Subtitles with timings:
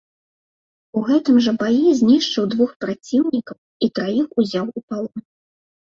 [0.99, 5.19] У гэтым жа баі знішчыў двух праціўнікаў і траіх узяў у палон.